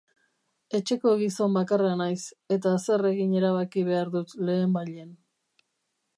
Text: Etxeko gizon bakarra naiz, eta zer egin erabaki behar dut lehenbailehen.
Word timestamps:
Etxeko 0.77 1.11
gizon 1.19 1.53
bakarra 1.57 1.91
naiz, 2.01 2.17
eta 2.57 2.73
zer 2.87 3.07
egin 3.13 3.37
erabaki 3.43 3.85
behar 3.93 4.13
dut 4.17 4.37
lehenbailehen. 4.51 5.15